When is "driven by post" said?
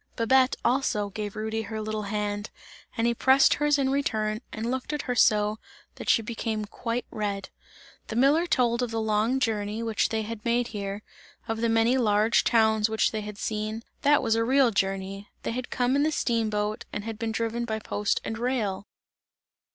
17.31-18.21